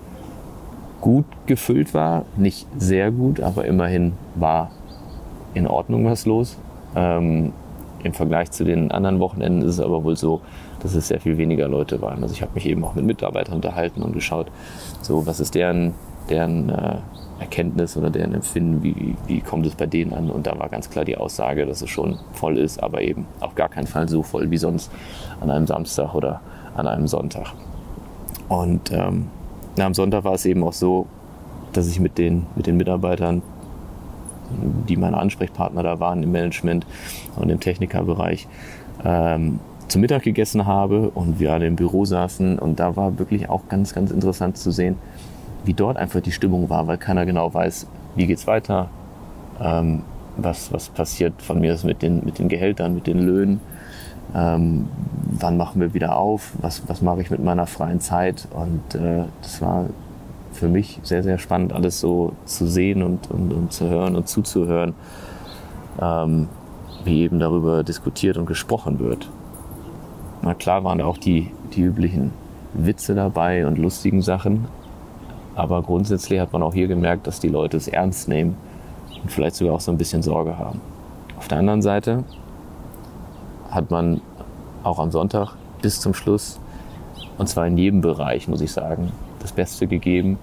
gut 1.00 1.25
gefüllt 1.47 1.94
war, 1.94 2.25
nicht 2.37 2.67
sehr 2.79 3.11
gut, 3.11 3.41
aber 3.41 3.64
immerhin 3.64 4.12
war 4.35 4.70
in 5.55 5.67
Ordnung 5.67 6.05
was 6.05 6.26
los. 6.26 6.56
Ähm, 6.94 7.52
im 8.02 8.14
Vergleich 8.14 8.50
zu 8.50 8.64
den 8.64 8.91
anderen 8.91 9.20
Wochenenden 9.20 9.62
ist 9.62 9.75
es 9.75 9.81
aber 9.81 10.05
wohl 10.05 10.17
so, 10.17 10.41
dass 10.82 10.94
es 10.94 11.08
sehr 11.08 11.20
viel 11.20 11.37
weniger 11.37 11.69
Leute 11.69 12.00
waren. 12.00 12.23
Also 12.23 12.35
ich 12.35 12.43
habe 12.43 12.52
mich 12.55 12.67
eben 12.67 12.82
auch 12.85 12.94
mit 12.94 13.05
Mitarbeitern 13.05 13.56
unterhalten 13.56 14.02
und 14.02 14.12
geschaut, 14.12 14.47
so 15.02 15.26
was 15.26 15.41
ist 15.41 15.55
deren, 15.55 15.93
deren 16.31 16.70
äh, 16.70 16.97
Erkenntnis 17.41 17.96
oder 17.96 18.11
deren 18.11 18.35
Empfinden, 18.35 18.82
wie, 18.82 19.17
wie 19.26 19.41
kommt 19.41 19.67
es 19.67 19.75
bei 19.75 19.87
denen 19.87 20.12
an. 20.12 20.31
Und 20.31 20.46
da 20.46 20.58
war 20.58 20.69
ganz 20.69 20.91
klar 20.91 21.05
die 21.05 21.17
Aussage, 21.17 21.67
dass 21.67 21.82
es 21.82 21.91
schon 21.91 22.19
voll 22.32 22.58
ist, 22.58 22.82
aber 22.82 23.03
eben 23.03 23.26
auf 23.41 23.55
gar 23.55 23.69
keinen 23.69 23.87
Fall 23.87 24.08
so 24.08 24.23
voll 24.23 24.50
wie 24.50 24.58
sonst 24.58 24.91
an 25.41 25.50
einem 25.50 25.67
Samstag 25.67 26.14
oder 26.14 26.41
an 26.75 26.87
einem 26.87 27.06
Sonntag. 27.06 27.53
Und 28.49 28.93
ähm, 28.93 29.29
na, 29.76 29.87
am 29.87 29.94
Sonntag 29.94 30.25
war 30.25 30.34
es 30.34 30.44
eben 30.46 30.62
auch 30.64 30.72
so, 30.72 31.06
dass 31.72 31.88
ich 31.88 32.00
mit 32.00 32.19
den, 32.19 32.46
mit 32.56 32.67
den 32.67 32.76
Mitarbeitern 32.76 33.43
die 34.88 34.96
meine 34.96 35.19
Ansprechpartner 35.19 35.82
da 35.82 36.00
waren 36.00 36.22
im 36.22 36.32
Management 36.32 36.87
und 37.37 37.50
im 37.50 37.61
Technikerbereich, 37.61 38.49
ähm, 39.05 39.61
zu 39.88 39.99
Mittag 39.99 40.22
gegessen 40.22 40.67
habe 40.67 41.11
und 41.11 41.40
wir 41.40 41.52
alle 41.52 41.67
im 41.67 41.76
Büro 41.76 42.05
saßen. 42.05 42.58
Und 42.58 42.78
da 42.78 42.96
war 42.96 43.19
wirklich 43.19 43.49
auch 43.49 43.69
ganz, 43.69 43.93
ganz 43.93 44.11
interessant 44.11 44.56
zu 44.56 44.70
sehen, 44.70 44.96
wie 45.64 45.75
dort 45.75 45.96
einfach 45.96 46.20
die 46.20 46.32
Stimmung 46.32 46.70
war, 46.70 46.87
weil 46.87 46.96
keiner 46.96 47.26
genau 47.26 47.52
weiß, 47.52 47.87
wie 48.14 48.26
geht's 48.26 48.46
weiter, 48.46 48.88
ähm, 49.61 50.02
was, 50.37 50.72
was 50.72 50.88
passiert 50.88 51.43
von 51.43 51.61
mir 51.61 51.76
mit 51.82 52.02
den, 52.02 52.25
mit 52.25 52.38
den 52.38 52.49
Gehältern, 52.49 52.94
mit 52.94 53.06
den 53.06 53.19
Löhnen, 53.19 53.61
ähm, 54.34 54.88
wann 55.31 55.56
machen 55.56 55.81
wir 55.81 55.94
wieder 55.94 56.17
auf, 56.17 56.53
was, 56.61 56.88
was 56.88 57.03
mache 57.03 57.23
ich 57.23 57.31
mit 57.31 57.43
meiner 57.43 57.67
freien 57.67 58.00
Zeit. 58.00 58.49
Und 58.53 58.94
äh, 58.94 59.25
das 59.43 59.62
war 59.62 59.87
für 60.53 60.69
mich 60.69 61.00
sehr, 61.03 61.23
sehr 61.23 61.38
spannend, 61.38 61.73
alles 61.73 62.00
so 62.00 62.32
zu 62.44 62.67
sehen 62.67 63.03
und, 63.03 63.31
und, 63.31 63.53
und 63.53 63.73
zu 63.73 63.88
hören 63.88 64.17
und 64.17 64.29
zuzuhören, 64.29 64.94
ähm, 66.00 66.49
wie 67.05 67.23
eben 67.23 67.38
darüber 67.38 67.85
diskutiert 67.85 68.37
und 68.37 68.47
gesprochen 68.47 68.99
wird. 68.99 69.31
Na 70.43 70.55
klar 70.55 70.85
waren 70.85 71.00
auch 71.00 71.19
die, 71.19 71.50
die 71.75 71.82
üblichen 71.82 72.32
Witze 72.73 73.15
dabei 73.15 73.67
und 73.67 73.79
lustigen 73.79 74.23
Sachen, 74.23 74.67
aber 75.55 75.82
grundsätzlich 75.82 76.41
hat 76.41 76.53
man 76.53 76.62
auch 76.62 76.75
hier 76.75 76.88
gemerkt, 76.88 77.27
dass 77.27 77.41
die 77.41 77.49
Leute 77.49 77.77
es 77.77 77.88
ernst 77.88 78.29
nehmen 78.29 78.56
und 79.23 79.31
vielleicht 79.31 79.56
sogar 79.56 79.75
auch 79.75 79.81
so 79.81 79.93
ein 79.93 79.99
bisschen 79.99 80.23
Sorge 80.23 80.59
haben. 80.59 80.81
Auf 81.37 81.49
der 81.49 81.59
anderen 81.59 81.82
Seite 81.82 82.25
hat 83.71 83.91
man 83.91 84.21
auch 84.82 84.99
am 84.99 85.11
Sonntag 85.11 85.55
bis 85.82 86.00
zum 86.00 86.15
Schluss, 86.15 86.59
und 87.38 87.49
zwar 87.49 87.67
in 87.67 87.79
jedem 87.79 88.00
Bereich, 88.00 88.49
muss 88.49 88.61
ich 88.61 88.73
sagen, 88.73 89.12
das 89.41 89.53
Beste 89.53 89.87
gegeben, 89.87 90.38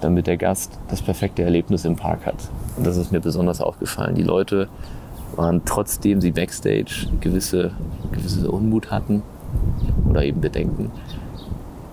damit 0.00 0.26
der 0.26 0.36
Gast 0.36 0.78
das 0.88 1.00
perfekte 1.00 1.42
Erlebnis 1.42 1.84
im 1.84 1.96
Park 1.96 2.26
hat. 2.26 2.36
Und 2.76 2.86
das 2.86 2.96
ist 2.96 3.10
mir 3.10 3.20
besonders 3.20 3.60
aufgefallen. 3.60 4.14
Die 4.14 4.22
Leute 4.22 4.68
waren 5.36 5.62
trotzdem 5.64 6.20
sie 6.20 6.30
backstage 6.30 7.06
gewisse, 7.20 7.72
gewisse 8.12 8.50
Unmut 8.50 8.90
hatten 8.90 9.22
oder 10.08 10.24
eben 10.24 10.40
Bedenken, 10.40 10.90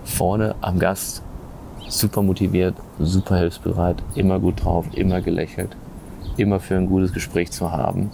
vorne 0.04 0.54
am 0.60 0.78
Gast 0.78 1.22
super 1.88 2.22
motiviert, 2.22 2.74
super 2.98 3.36
hilfsbereit, 3.36 4.02
immer 4.14 4.38
gut 4.38 4.64
drauf, 4.64 4.86
immer 4.92 5.20
gelächelt, 5.20 5.76
immer 6.36 6.60
für 6.60 6.76
ein 6.76 6.86
gutes 6.86 7.12
Gespräch 7.12 7.50
zu 7.50 7.72
haben. 7.72 8.10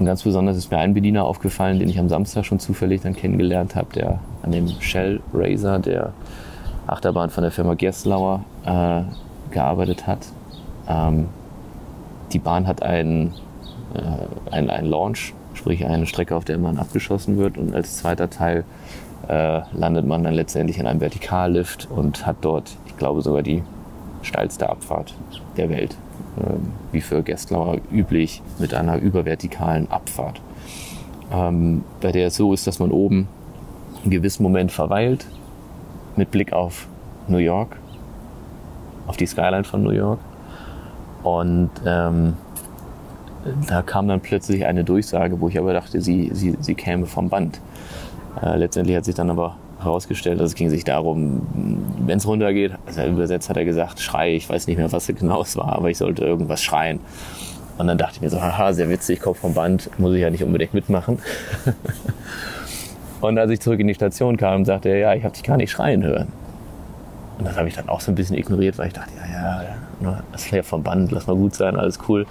Und 0.00 0.06
ganz 0.06 0.22
besonders 0.22 0.56
ist 0.56 0.70
mir 0.70 0.78
ein 0.78 0.94
Bediener 0.94 1.26
aufgefallen, 1.26 1.78
den 1.78 1.90
ich 1.90 1.98
am 1.98 2.08
Samstag 2.08 2.46
schon 2.46 2.58
zufällig 2.58 3.02
dann 3.02 3.14
kennengelernt 3.14 3.76
habe, 3.76 3.92
der 3.94 4.18
an 4.42 4.50
dem 4.50 4.66
Shell 4.80 5.20
Racer, 5.34 5.78
der 5.78 6.14
Achterbahn 6.86 7.28
von 7.28 7.42
der 7.42 7.52
Firma 7.52 7.74
Gerstlauer 7.74 8.42
äh, 8.64 9.02
gearbeitet 9.52 10.06
hat. 10.06 10.20
Ähm, 10.88 11.28
die 12.32 12.38
Bahn 12.38 12.66
hat 12.66 12.82
einen, 12.82 13.34
äh, 13.92 14.50
einen, 14.50 14.70
einen 14.70 14.88
Launch, 14.88 15.34
sprich 15.52 15.84
eine 15.84 16.06
Strecke, 16.06 16.34
auf 16.34 16.46
der 16.46 16.56
man 16.56 16.78
abgeschossen 16.78 17.36
wird 17.36 17.58
und 17.58 17.74
als 17.74 17.98
zweiter 17.98 18.30
Teil 18.30 18.64
äh, 19.28 19.60
landet 19.74 20.06
man 20.06 20.24
dann 20.24 20.32
letztendlich 20.32 20.78
in 20.78 20.86
einem 20.86 21.00
Vertikallift 21.00 21.88
und 21.94 22.24
hat 22.24 22.36
dort, 22.40 22.70
ich 22.86 22.96
glaube, 22.96 23.20
sogar 23.20 23.42
die 23.42 23.62
steilste 24.22 24.70
Abfahrt 24.70 25.12
der 25.58 25.68
Welt, 25.68 25.94
wie 26.92 27.00
für 27.00 27.22
Gerstlauer 27.22 27.78
üblich, 27.92 28.42
mit 28.58 28.74
einer 28.74 28.98
übervertikalen 28.98 29.90
Abfahrt. 29.90 30.40
Ähm, 31.32 31.84
bei 32.00 32.12
der 32.12 32.28
es 32.28 32.36
so 32.36 32.52
ist, 32.52 32.66
dass 32.66 32.78
man 32.78 32.90
oben 32.90 33.28
einen 34.02 34.10
gewissen 34.10 34.42
Moment 34.42 34.72
verweilt, 34.72 35.26
mit 36.16 36.30
Blick 36.30 36.52
auf 36.52 36.86
New 37.28 37.38
York, 37.38 37.76
auf 39.06 39.16
die 39.16 39.26
Skyline 39.26 39.64
von 39.64 39.82
New 39.82 39.90
York. 39.90 40.20
Und 41.22 41.70
ähm, 41.84 42.34
da 43.66 43.82
kam 43.82 44.08
dann 44.08 44.20
plötzlich 44.20 44.66
eine 44.66 44.84
Durchsage, 44.84 45.40
wo 45.40 45.48
ich 45.48 45.58
aber 45.58 45.72
dachte, 45.72 46.00
sie, 46.00 46.30
sie, 46.32 46.56
sie 46.60 46.74
käme 46.74 47.06
vom 47.06 47.28
Band. 47.28 47.60
Äh, 48.42 48.56
letztendlich 48.56 48.96
hat 48.96 49.04
sich 49.04 49.14
dann 49.14 49.30
aber 49.30 49.56
herausgestellt, 49.82 50.40
dass 50.40 50.50
es 50.50 50.54
ging 50.54 50.70
sich 50.70 50.84
darum, 50.84 51.46
wenn 52.06 52.18
es 52.18 52.26
runtergeht, 52.26 52.72
also 52.86 53.04
übersetzt 53.04 53.48
hat 53.48 53.56
er 53.56 53.64
gesagt, 53.64 54.00
schrei, 54.00 54.34
ich 54.34 54.48
weiß 54.48 54.66
nicht 54.66 54.76
mehr, 54.76 54.90
was 54.92 55.06
genau 55.06 55.42
es 55.42 55.56
war, 55.56 55.76
aber 55.76 55.90
ich 55.90 55.98
sollte 55.98 56.24
irgendwas 56.24 56.62
schreien. 56.62 57.00
Und 57.78 57.86
dann 57.86 57.96
dachte 57.96 58.16
ich 58.16 58.20
mir 58.20 58.30
so, 58.30 58.42
haha, 58.42 58.72
sehr 58.72 58.90
witzig, 58.90 59.20
komme 59.20 59.34
vom 59.34 59.54
Band, 59.54 59.90
muss 59.98 60.14
ich 60.14 60.20
ja 60.20 60.30
nicht 60.30 60.44
unbedingt 60.44 60.74
mitmachen. 60.74 61.18
Und 63.20 63.38
als 63.38 63.50
ich 63.50 63.60
zurück 63.60 63.80
in 63.80 63.86
die 63.86 63.94
Station 63.94 64.36
kam, 64.36 64.64
sagte 64.64 64.90
er, 64.90 64.98
ja, 64.98 65.14
ich 65.14 65.24
habe 65.24 65.34
dich 65.34 65.42
gar 65.42 65.56
nicht 65.56 65.70
schreien 65.70 66.02
hören. 66.02 66.28
Und 67.38 67.46
das 67.46 67.56
habe 67.56 67.68
ich 67.68 67.74
dann 67.74 67.88
auch 67.88 68.00
so 68.00 68.12
ein 68.12 68.14
bisschen 68.14 68.36
ignoriert, 68.36 68.76
weil 68.76 68.88
ich 68.88 68.92
dachte, 68.92 69.10
ja, 69.16 69.62
ja, 70.02 70.22
das 70.32 70.44
ist 70.44 70.50
ja 70.50 70.62
vom 70.62 70.82
Band, 70.82 71.10
lass 71.10 71.26
mal 71.26 71.36
gut 71.36 71.54
sein, 71.54 71.76
alles 71.76 71.98
cool. 72.08 72.26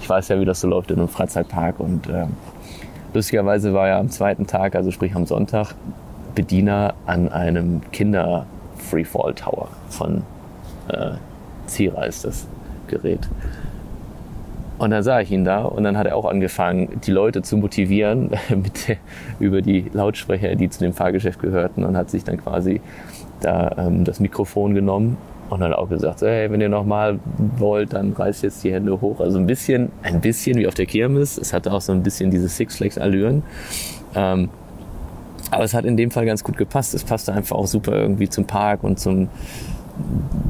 Ich 0.00 0.08
weiß 0.08 0.28
ja, 0.28 0.40
wie 0.40 0.44
das 0.44 0.60
so 0.60 0.68
läuft 0.68 0.90
in 0.90 0.98
einem 0.98 1.08
Freizeitpark. 1.08 1.80
Und 1.80 2.08
äh, 2.08 2.26
lustigerweise 3.12 3.74
war 3.74 3.88
ja 3.88 3.98
am 3.98 4.10
zweiten 4.10 4.46
Tag, 4.46 4.74
also 4.74 4.90
sprich 4.90 5.14
am 5.14 5.26
Sonntag, 5.26 5.74
Bediener 6.34 6.94
an 7.06 7.30
einem 7.30 7.80
Kinder-Freefall 7.92 9.34
Tower 9.34 9.68
von 9.88 10.22
äh, 10.88 11.12
Zira 11.66 12.04
ist 12.04 12.24
das 12.24 12.46
Gerät. 12.88 13.28
Und 14.76 14.90
dann 14.90 15.02
sah 15.02 15.20
ich 15.20 15.30
ihn 15.30 15.44
da 15.44 15.62
und 15.62 15.84
dann 15.84 15.96
hat 15.96 16.06
er 16.06 16.16
auch 16.16 16.24
angefangen, 16.24 17.00
die 17.06 17.12
Leute 17.12 17.42
zu 17.42 17.56
motivieren 17.56 18.30
mit 18.50 18.98
über 19.38 19.62
die 19.62 19.86
Lautsprecher, 19.92 20.56
die 20.56 20.68
zu 20.68 20.80
dem 20.80 20.92
Fahrgeschäft 20.92 21.40
gehörten 21.40 21.84
und 21.84 21.96
hat 21.96 22.10
sich 22.10 22.24
dann 22.24 22.38
quasi 22.38 22.80
da 23.40 23.74
ähm, 23.78 24.04
das 24.04 24.20
Mikrofon 24.20 24.74
genommen 24.74 25.16
und 25.50 25.60
dann 25.60 25.72
auch 25.72 25.88
gesagt, 25.88 26.22
hey, 26.22 26.50
wenn 26.50 26.60
ihr 26.60 26.68
nochmal 26.68 27.20
wollt, 27.58 27.92
dann 27.92 28.12
reißt 28.12 28.42
jetzt 28.42 28.64
die 28.64 28.72
Hände 28.72 29.00
hoch. 29.00 29.20
Also 29.20 29.38
ein 29.38 29.46
bisschen, 29.46 29.92
ein 30.02 30.20
bisschen 30.20 30.58
wie 30.58 30.66
auf 30.66 30.74
der 30.74 30.86
Kirmes. 30.86 31.38
Es 31.38 31.52
hatte 31.52 31.72
auch 31.72 31.80
so 31.80 31.92
ein 31.92 32.02
bisschen 32.02 32.30
diese 32.30 32.48
Six 32.48 32.76
Flags 32.76 32.98
Allüren. 32.98 33.42
Ähm, 34.14 34.48
aber 35.54 35.64
es 35.64 35.74
hat 35.74 35.84
in 35.84 35.96
dem 35.96 36.10
Fall 36.10 36.26
ganz 36.26 36.44
gut 36.44 36.56
gepasst. 36.56 36.94
Es 36.94 37.04
passte 37.04 37.32
einfach 37.32 37.56
auch 37.56 37.66
super 37.66 37.92
irgendwie 37.92 38.28
zum 38.28 38.46
Park 38.46 38.84
und 38.84 38.98
zum, 38.98 39.28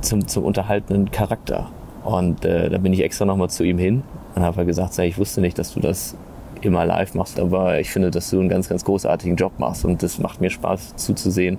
zum, 0.00 0.26
zum 0.26 0.44
unterhaltenden 0.44 1.10
Charakter. 1.10 1.70
Und 2.04 2.44
äh, 2.44 2.68
da 2.68 2.78
bin 2.78 2.92
ich 2.92 3.02
extra 3.02 3.24
nochmal 3.24 3.50
zu 3.50 3.64
ihm 3.64 3.78
hin 3.78 4.02
und 4.34 4.42
habe 4.42 4.58
halt 4.58 4.68
gesagt, 4.68 4.98
ich 4.98 5.18
wusste 5.18 5.40
nicht, 5.40 5.58
dass 5.58 5.72
du 5.72 5.80
das 5.80 6.16
immer 6.60 6.84
live 6.84 7.14
machst, 7.14 7.38
aber 7.38 7.80
ich 7.80 7.90
finde, 7.90 8.10
dass 8.10 8.30
du 8.30 8.40
einen 8.40 8.48
ganz, 8.48 8.68
ganz 8.68 8.84
großartigen 8.84 9.36
Job 9.36 9.52
machst 9.58 9.84
und 9.84 10.02
das 10.02 10.18
macht 10.18 10.40
mir 10.40 10.50
Spaß 10.50 10.96
zuzusehen, 10.96 11.58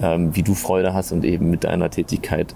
ähm, 0.00 0.34
wie 0.34 0.42
du 0.42 0.54
Freude 0.54 0.94
hast 0.94 1.12
und 1.12 1.24
eben 1.24 1.50
mit 1.50 1.64
deiner 1.64 1.90
Tätigkeit 1.90 2.54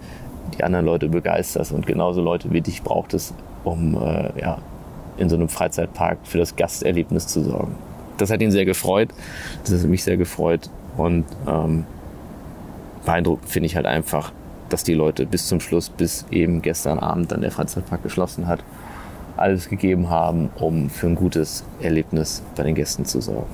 die 0.56 0.64
anderen 0.64 0.86
Leute 0.86 1.08
begeisterst 1.08 1.72
und 1.72 1.86
genauso 1.86 2.22
Leute 2.22 2.50
wie 2.52 2.60
dich 2.60 2.82
braucht 2.82 3.14
es, 3.14 3.34
um 3.64 3.94
äh, 3.94 4.40
ja, 4.40 4.58
in 5.18 5.28
so 5.28 5.36
einem 5.36 5.48
Freizeitpark 5.48 6.18
für 6.24 6.38
das 6.38 6.56
Gasterlebnis 6.56 7.26
zu 7.26 7.42
sorgen. 7.42 7.74
Das 8.18 8.30
hat 8.30 8.40
ihn 8.40 8.50
sehr 8.50 8.64
gefreut, 8.64 9.10
das 9.64 9.82
hat 9.82 9.88
mich 9.88 10.04
sehr 10.04 10.16
gefreut 10.16 10.70
und 10.96 11.24
ähm, 11.46 11.84
beeindruckend 13.04 13.48
finde 13.48 13.66
ich 13.66 13.76
halt 13.76 13.86
einfach, 13.86 14.32
dass 14.68 14.84
die 14.84 14.94
Leute 14.94 15.26
bis 15.26 15.46
zum 15.46 15.60
Schluss, 15.60 15.88
bis 15.88 16.26
eben 16.30 16.62
gestern 16.62 16.98
Abend 16.98 17.32
dann 17.32 17.40
der 17.40 17.50
Freizeitpark 17.50 18.02
geschlossen 18.02 18.46
hat, 18.46 18.64
alles 19.36 19.68
gegeben 19.68 20.10
haben, 20.10 20.50
um 20.58 20.90
für 20.90 21.06
ein 21.06 21.14
gutes 21.14 21.64
Erlebnis 21.80 22.42
bei 22.56 22.62
den 22.62 22.74
Gästen 22.74 23.04
zu 23.04 23.20
sorgen. 23.20 23.50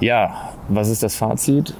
Ja, 0.00 0.52
was 0.68 0.88
ist 0.88 1.02
das 1.02 1.16
Fazit? 1.16 1.74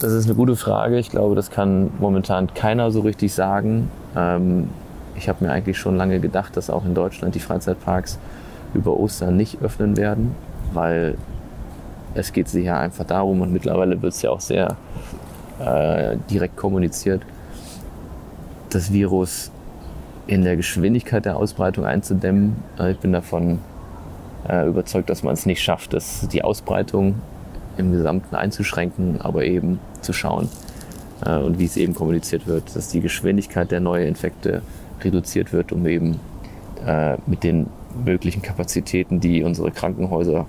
Das 0.00 0.12
ist 0.12 0.26
eine 0.26 0.36
gute 0.36 0.54
Frage. 0.54 0.98
Ich 0.98 1.10
glaube, 1.10 1.34
das 1.34 1.50
kann 1.50 1.90
momentan 1.98 2.54
keiner 2.54 2.92
so 2.92 3.00
richtig 3.00 3.32
sagen. 3.34 3.90
Ähm, 4.16 4.68
ich 5.16 5.28
habe 5.28 5.44
mir 5.44 5.50
eigentlich 5.50 5.76
schon 5.76 5.96
lange 5.96 6.20
gedacht, 6.20 6.56
dass 6.56 6.70
auch 6.70 6.84
in 6.84 6.94
Deutschland 6.94 7.34
die 7.34 7.40
Freizeitparks 7.40 8.18
über 8.74 8.96
Ostern 8.98 9.36
nicht 9.36 9.62
öffnen 9.62 9.96
werden, 9.96 10.34
weil 10.72 11.16
es 12.14 12.32
geht 12.32 12.48
sich 12.48 12.64
ja 12.64 12.80
einfach 12.80 13.04
darum 13.04 13.40
und 13.40 13.52
mittlerweile 13.52 14.00
wird 14.02 14.12
es 14.12 14.22
ja 14.22 14.30
auch 14.30 14.40
sehr 14.40 14.76
äh, 15.60 16.16
direkt 16.30 16.56
kommuniziert, 16.56 17.22
das 18.70 18.92
Virus 18.92 19.50
in 20.26 20.42
der 20.42 20.56
Geschwindigkeit 20.56 21.24
der 21.24 21.36
Ausbreitung 21.36 21.84
einzudämmen. 21.84 22.56
Äh, 22.78 22.92
ich 22.92 22.98
bin 22.98 23.12
davon 23.12 23.58
äh, 24.48 24.66
überzeugt, 24.66 25.10
dass 25.10 25.22
man 25.22 25.34
es 25.34 25.46
nicht 25.46 25.62
schafft, 25.62 25.92
das, 25.92 26.28
die 26.28 26.42
Ausbreitung 26.44 27.16
im 27.76 27.92
Gesamten 27.92 28.34
einzuschränken, 28.34 29.20
aber 29.20 29.44
eben 29.44 29.78
zu 30.00 30.12
schauen 30.12 30.48
äh, 31.24 31.36
und 31.36 31.58
wie 31.58 31.64
es 31.64 31.76
eben 31.76 31.94
kommuniziert 31.94 32.46
wird, 32.46 32.74
dass 32.74 32.88
die 32.88 33.00
Geschwindigkeit 33.00 33.70
der 33.70 33.80
neuen 33.80 34.08
Infekte 34.08 34.62
reduziert 35.02 35.52
wird, 35.52 35.72
um 35.72 35.86
eben 35.86 36.20
äh, 36.86 37.16
mit 37.26 37.44
den 37.44 37.66
möglichen 38.04 38.42
Kapazitäten, 38.42 39.20
die 39.20 39.42
unsere 39.42 39.70
Krankenhäuser 39.70 40.46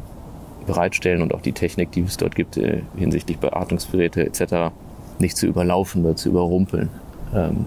bereitstellen 0.65 1.21
und 1.21 1.33
auch 1.33 1.41
die 1.41 1.53
Technik, 1.53 1.91
die 1.91 2.01
es 2.01 2.17
dort 2.17 2.35
gibt 2.35 2.57
äh, 2.57 2.81
hinsichtlich 2.95 3.39
Beatmungsgeräte 3.39 4.25
etc., 4.25 4.71
nicht 5.19 5.35
zu 5.35 5.47
überlaufen 5.47 6.05
oder 6.05 6.15
zu 6.15 6.29
überrumpeln. 6.29 6.89
Ähm, 7.33 7.65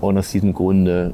und 0.00 0.16
aus 0.16 0.30
diesem 0.30 0.54
Grunde 0.54 1.12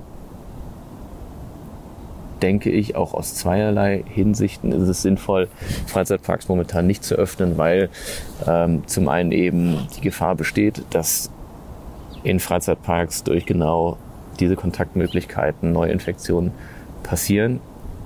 denke 2.43 2.71
ich, 2.71 2.97
auch 2.97 3.15
aus 3.15 3.35
zweierlei 3.35 4.05
Hinsichten 4.07 4.73
ist 4.73 4.89
es 4.89 5.03
sinnvoll, 5.03 5.49
Freizeitparks 5.87 6.49
momentan 6.49 6.87
nicht 6.87 7.03
zu 7.03 7.15
öffnen, 7.15 7.57
weil 7.57 7.89
ähm, 8.47 8.87
zum 8.87 9.09
einen 9.09 9.33
eben 9.33 9.89
die 9.97 10.03
Gefahr 10.03 10.35
besteht, 10.35 10.85
dass 10.91 11.31
in 12.23 12.41
Freizeitparks 12.41 13.25
durch 13.25 13.47
genau 13.47 13.97
diese 14.39 14.57
Kontaktmöglichkeiten 14.57 15.73
neue 15.73 15.93
Infektionen 15.93 16.53
passieren 17.07 17.61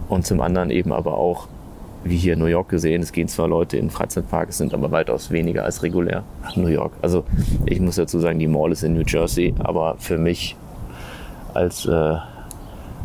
und 0.09 0.27
zum 0.27 0.41
anderen 0.41 0.71
eben 0.71 0.93
aber 0.93 1.15
auch 1.15 1.49
wie 2.03 2.17
hier 2.17 2.33
in 2.33 2.39
New 2.39 2.47
York 2.47 2.69
gesehen, 2.71 3.03
es 3.03 3.13
gehen 3.13 3.29
zwar 3.29 3.49
Leute 3.49 3.77
in 3.77 3.91
Freizeitparks, 3.91 4.59
sind 4.59 4.73
aber 4.73 4.91
weitaus 4.91 5.31
weniger 5.31 5.65
als 5.65 5.83
regulär 5.83 6.23
nach 6.43 6.57
New 6.57 6.69
York. 6.69 6.93
Also 7.03 7.25
ich 7.67 7.81
muss 7.81 7.97
dazu 7.97 8.19
sagen, 8.19 8.39
die 8.39 8.47
Mall 8.47 8.73
ist 8.73 8.83
in 8.83 8.95
New 8.95 9.05
Jersey, 9.07 9.55
aber 9.59 9.97
für 9.99 10.17
mich 10.17 10.57
als, 11.53 11.85
äh, 11.87 12.17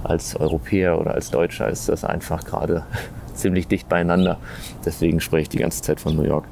als 0.03 0.35
Europäer 0.37 0.99
oder 0.99 1.13
als 1.13 1.29
Deutscher 1.29 1.67
ist 1.67 1.89
das 1.89 2.05
einfach 2.05 2.45
gerade 2.45 2.83
ziemlich 3.33 3.67
dicht 3.67 3.89
beieinander. 3.89 4.37
Deswegen 4.85 5.19
spreche 5.19 5.43
ich 5.43 5.49
die 5.49 5.57
ganze 5.57 5.81
Zeit 5.81 5.99
von 5.99 6.15
New 6.15 6.23
York. 6.23 6.45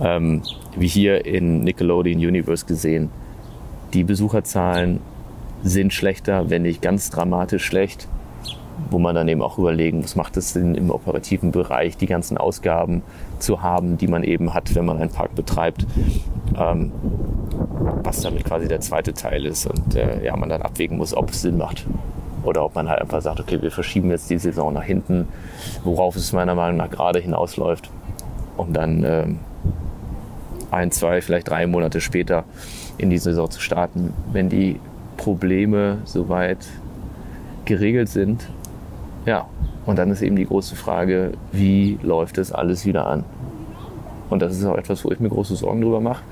Ähm, 0.00 0.42
wie 0.76 0.88
hier 0.88 1.24
in 1.26 1.64
Nickelodeon 1.64 2.18
Universe 2.18 2.66
gesehen, 2.66 3.10
die 3.92 4.04
Besucherzahlen 4.04 5.00
sind 5.64 5.92
schlechter, 5.92 6.50
wenn 6.50 6.62
nicht 6.62 6.82
ganz 6.82 7.10
dramatisch 7.10 7.64
schlecht 7.64 8.08
wo 8.90 8.98
man 8.98 9.14
dann 9.14 9.28
eben 9.28 9.42
auch 9.42 9.58
überlegen 9.58 10.00
muss, 10.00 10.16
macht 10.16 10.36
es 10.36 10.52
Sinn, 10.52 10.74
im 10.74 10.90
operativen 10.90 11.50
Bereich 11.50 11.96
die 11.96 12.06
ganzen 12.06 12.38
Ausgaben 12.38 13.02
zu 13.38 13.62
haben, 13.62 13.98
die 13.98 14.08
man 14.08 14.24
eben 14.24 14.54
hat, 14.54 14.74
wenn 14.74 14.84
man 14.84 14.98
einen 14.98 15.10
Park 15.10 15.34
betreibt, 15.34 15.86
ähm, 16.58 16.92
was 18.02 18.20
damit 18.20 18.44
quasi 18.44 18.68
der 18.68 18.80
zweite 18.80 19.14
Teil 19.14 19.46
ist 19.46 19.66
und 19.66 19.94
äh, 19.94 20.24
ja, 20.24 20.36
man 20.36 20.48
dann 20.48 20.62
abwägen 20.62 20.98
muss, 20.98 21.16
ob 21.16 21.30
es 21.30 21.42
Sinn 21.42 21.58
macht. 21.58 21.86
Oder 22.42 22.64
ob 22.64 22.74
man 22.74 22.88
halt 22.88 23.00
einfach 23.00 23.22
sagt, 23.22 23.40
okay, 23.40 23.62
wir 23.62 23.70
verschieben 23.70 24.10
jetzt 24.10 24.28
die 24.28 24.38
Saison 24.38 24.72
nach 24.72 24.84
hinten, 24.84 25.28
worauf 25.82 26.14
es 26.14 26.32
meiner 26.32 26.54
Meinung 26.54 26.76
nach 26.76 26.90
gerade 26.90 27.18
hinausläuft, 27.18 27.88
um 28.58 28.72
dann 28.74 29.02
ähm, 29.02 29.38
ein, 30.70 30.90
zwei, 30.90 31.22
vielleicht 31.22 31.48
drei 31.48 31.66
Monate 31.66 32.02
später 32.02 32.44
in 32.98 33.08
die 33.08 33.18
Saison 33.18 33.50
zu 33.50 33.60
starten, 33.60 34.12
wenn 34.32 34.50
die 34.50 34.78
Probleme 35.16 35.98
soweit 36.04 36.58
geregelt 37.64 38.10
sind 38.10 38.46
ja, 39.26 39.46
und 39.86 39.98
dann 39.98 40.10
ist 40.10 40.22
eben 40.22 40.36
die 40.36 40.46
große 40.46 40.76
Frage, 40.76 41.32
wie 41.52 41.98
läuft 42.02 42.38
das 42.38 42.52
alles 42.52 42.84
wieder 42.86 43.06
an? 43.06 43.24
Und 44.30 44.40
das 44.40 44.56
ist 44.56 44.64
auch 44.64 44.76
etwas, 44.76 45.04
wo 45.04 45.10
ich 45.10 45.20
mir 45.20 45.28
große 45.28 45.56
Sorgen 45.56 45.80
drüber 45.80 46.00
mache, 46.00 46.22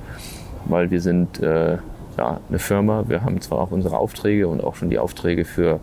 weil 0.66 0.90
wir 0.90 1.00
sind 1.00 1.40
äh, 1.40 1.78
ja, 2.18 2.40
eine 2.49 2.58
Firma, 2.58 3.04
wir 3.08 3.25
haben 3.25 3.40
zwar 3.40 3.61
auch 3.61 3.70
unsere 3.70 3.99
Aufträge 3.99 4.49
und 4.49 4.62
auch 4.62 4.76
schon 4.76 4.90
die 4.90 4.99
Aufträge 4.99 5.44
für 5.44 5.80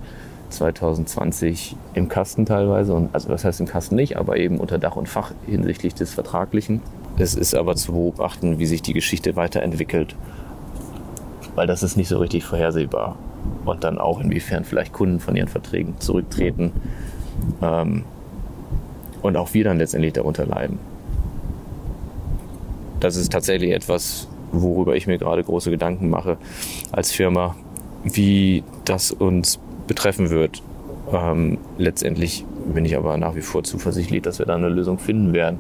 2020 0.50 1.76
im 1.94 2.10
Kasten 2.10 2.46
teilweise, 2.46 2.94
und, 2.94 3.14
also 3.14 3.30
das 3.30 3.46
heißt 3.46 3.60
im 3.60 3.68
Kasten 3.68 3.96
nicht, 3.96 4.18
aber 4.18 4.38
eben 4.38 4.60
unter 4.60 4.80
Dach 4.80 4.96
und 4.96 5.08
Fach 5.08 5.32
hinsichtlich 5.46 5.94
des 5.94 6.14
Vertraglichen. 6.14 6.82
Es 7.18 7.36
ist 7.36 7.56
aber 7.56 7.76
zu 7.76 7.94
beobachten, 7.94 8.60
wie 8.60 8.66
sich 8.66 8.82
die 8.82 8.94
Geschichte 8.94 9.36
weiterentwickelt, 9.36 10.16
weil 11.56 11.68
das 11.68 11.84
ist 11.84 11.98
nicht 11.98 12.08
so 12.08 12.18
richtig 12.18 12.46
vorhersehbar 12.46 13.18
und 13.66 13.84
dann 13.84 13.98
auch 13.98 14.20
inwiefern 14.20 14.64
vielleicht 14.66 14.94
Kunden 14.94 15.20
von 15.20 15.36
ihren 15.36 15.48
Verträgen 15.48 15.96
zurücktreten 16.00 16.72
ähm, 17.62 18.04
und 19.22 19.38
auch 19.38 19.54
wir 19.54 19.64
dann 19.64 19.78
letztendlich 19.78 20.14
darunter 20.14 20.46
leiden. 20.46 20.80
Das 23.00 23.16
ist 23.16 23.32
tatsächlich 23.32 23.72
etwas, 23.72 24.28
worüber 24.52 24.96
ich 24.96 25.08
mir 25.08 25.18
gerade 25.18 25.44
große 25.44 25.72
Gedanken 25.72 26.10
mache 26.10 26.38
als 26.92 27.12
Firma, 27.12 27.56
wie 28.04 28.64
das 28.86 29.12
uns 29.12 29.60
betreffen 29.88 30.30
wird. 30.30 30.62
Ähm, 31.12 31.58
letztendlich 31.78 32.46
bin 32.74 32.86
ich 32.86 32.96
aber 32.98 33.18
nach 33.18 33.36
wie 33.36 33.42
vor 33.42 33.64
zuversichtlich, 33.64 34.22
dass 34.22 34.40
wir 34.40 34.46
da 34.46 34.56
eine 34.56 34.70
Lösung 34.70 35.00
finden 35.00 35.34
werden, 35.34 35.60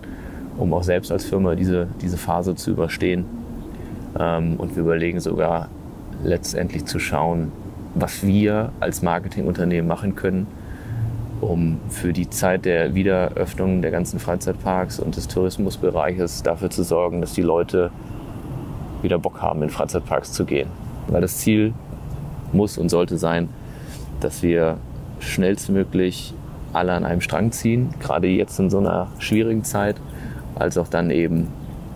um 0.58 0.74
auch 0.74 0.84
selbst 0.84 1.12
als 1.12 1.26
Firma 1.26 1.56
diese, 1.56 1.88
diese 2.02 2.18
Phase 2.18 2.56
zu 2.56 2.72
überstehen. 2.72 3.26
Ähm, 4.20 4.56
und 4.58 4.76
wir 4.76 4.84
überlegen 4.84 5.20
sogar 5.20 5.70
letztendlich 6.24 6.86
zu 6.86 7.00
schauen, 7.00 7.52
was 7.96 8.26
wir 8.26 8.72
als 8.80 9.02
Marketingunternehmen 9.02 9.88
machen 9.88 10.16
können, 10.16 10.48
um 11.42 11.80
für 11.90 12.14
die 12.14 12.30
Zeit 12.30 12.66
der 12.66 12.96
Wiederöffnung 12.96 13.82
der 13.82 13.92
ganzen 13.92 14.20
Freizeitparks 14.20 15.00
und 15.00 15.16
des 15.16 15.28
Tourismusbereiches 15.28 16.44
dafür 16.44 16.70
zu 16.70 16.84
sorgen, 16.84 17.22
dass 17.22 17.34
die 17.34 17.42
Leute 17.42 17.92
wieder 19.02 19.18
Bock 19.18 19.42
haben, 19.42 19.64
in 19.64 19.70
Freizeitparks 19.70 20.34
zu 20.34 20.46
gehen. 20.46 20.70
Weil 21.08 21.22
das 21.22 21.38
Ziel 21.38 21.74
muss 22.52 22.78
und 22.78 22.90
sollte 22.90 23.18
sein, 23.18 23.50
dass 24.20 24.44
wir 24.44 24.78
schnellstmöglich 25.20 26.34
alle 26.74 26.94
an 26.94 27.06
einem 27.06 27.22
Strang 27.22 27.52
ziehen, 27.52 27.90
gerade 28.00 28.28
jetzt 28.28 28.60
in 28.60 28.70
so 28.70 28.80
einer 28.80 29.08
schwierigen 29.18 29.64
Zeit, 29.64 29.96
als 30.56 30.78
auch 30.78 30.88
dann 30.88 31.10
eben, 31.10 31.48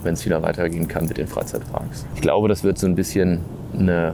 wenn 0.03 0.13
es 0.13 0.25
wieder 0.25 0.41
weitergehen 0.41 0.87
kann 0.87 1.05
mit 1.05 1.17
den 1.17 1.27
Freizeitparks. 1.27 2.05
Ich 2.15 2.21
glaube, 2.21 2.47
das 2.47 2.63
wird 2.63 2.77
so 2.77 2.87
ein 2.87 2.95
bisschen 2.95 3.39
eine 3.77 4.13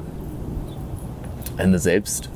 eine 1.59 1.79
selbst 1.79 2.29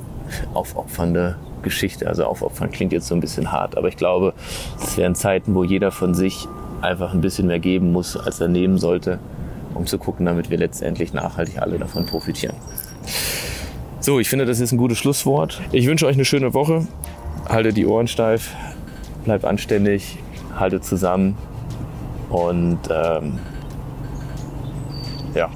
aufopfernde 0.53 1.37
Geschichte. 1.61 2.07
Also 2.07 2.25
aufopfern 2.25 2.71
klingt 2.71 2.93
jetzt 2.93 3.07
so 3.07 3.15
ein 3.15 3.21
bisschen 3.21 3.51
hart, 3.51 3.77
aber 3.77 3.87
ich 3.87 3.97
glaube, 3.97 4.33
es 4.81 4.97
wären 4.97 5.15
Zeiten, 5.15 5.55
wo 5.55 5.63
jeder 5.63 5.91
von 5.91 6.13
sich 6.13 6.47
einfach 6.81 7.13
ein 7.13 7.21
bisschen 7.21 7.47
mehr 7.47 7.59
geben 7.59 7.91
muss, 7.91 8.17
als 8.17 8.39
er 8.41 8.49
nehmen 8.49 8.77
sollte, 8.77 9.19
um 9.73 9.85
zu 9.85 9.97
gucken, 9.97 10.25
damit 10.25 10.49
wir 10.49 10.57
letztendlich 10.57 11.13
nachhaltig 11.13 11.61
alle 11.61 11.79
davon 11.79 12.05
profitieren. 12.05 12.55
So, 13.99 14.19
ich 14.19 14.29
finde, 14.29 14.45
das 14.45 14.59
ist 14.59 14.73
ein 14.73 14.77
gutes 14.77 14.97
Schlusswort. 14.97 15.61
Ich 15.71 15.87
wünsche 15.87 16.05
euch 16.05 16.15
eine 16.15 16.25
schöne 16.25 16.53
Woche. 16.53 16.85
Haltet 17.47 17.77
die 17.77 17.85
Ohren 17.85 18.07
steif, 18.07 18.53
bleibt 19.23 19.45
anständig, 19.45 20.17
haltet 20.57 20.83
zusammen 20.85 21.37
und 22.29 22.79
ähm, 22.89 23.39
ja, 25.33 25.49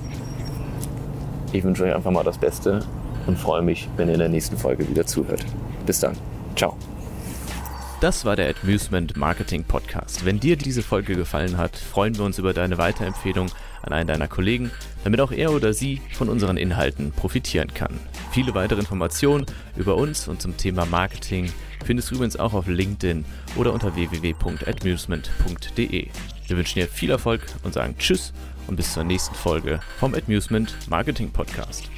ich 1.51 1.63
wünsche 1.63 1.83
euch 1.83 1.93
einfach 1.93 2.11
mal 2.11 2.23
das 2.23 2.37
Beste 2.37 2.81
und 3.27 3.37
freue 3.37 3.61
mich, 3.61 3.87
wenn 3.97 4.07
ihr 4.07 4.15
in 4.15 4.19
der 4.19 4.29
nächsten 4.29 4.57
Folge 4.57 4.89
wieder 4.89 5.05
zuhört. 5.05 5.45
Bis 5.85 5.99
dann. 5.99 6.17
Ciao. 6.55 6.75
Das 7.99 8.25
war 8.25 8.35
der 8.35 8.53
Amusement 8.61 9.17
Marketing 9.17 9.63
Podcast. 9.63 10.23
Wenn 10.23 10.39
dir 10.39 10.55
diese 10.55 10.83
Folge 10.83 11.15
gefallen 11.15 11.57
hat, 11.57 11.75
freuen 11.75 12.15
wir 12.15 12.25
uns 12.25 12.37
über 12.37 12.53
deine 12.53 12.77
Weiterempfehlung 12.77 13.47
an 13.81 13.91
einen 13.91 14.07
deiner 14.07 14.27
Kollegen, 14.27 14.69
damit 15.03 15.19
auch 15.19 15.31
er 15.31 15.51
oder 15.51 15.73
sie 15.73 15.99
von 16.13 16.29
unseren 16.29 16.57
Inhalten 16.57 17.11
profitieren 17.11 17.73
kann. 17.73 17.99
Viele 18.31 18.53
weitere 18.53 18.81
Informationen 18.81 19.47
über 19.77 19.95
uns 19.95 20.27
und 20.27 20.43
zum 20.43 20.57
Thema 20.57 20.85
Marketing 20.85 21.51
findest 21.85 22.11
du 22.11 22.15
übrigens 22.15 22.37
auch 22.37 22.53
auf 22.53 22.67
LinkedIn 22.67 23.25
oder 23.55 23.73
unter 23.73 23.95
www.amusement.de. 23.95 26.07
Wir 26.47 26.57
wünschen 26.57 26.79
dir 26.79 26.87
viel 26.87 27.09
Erfolg 27.09 27.41
und 27.63 27.73
sagen 27.73 27.95
Tschüss 27.97 28.31
und 28.67 28.75
bis 28.75 28.93
zur 28.93 29.05
nächsten 29.05 29.33
Folge 29.33 29.79
vom 29.97 30.13
Amusement 30.13 30.75
Marketing 30.87 31.31
Podcast. 31.31 31.89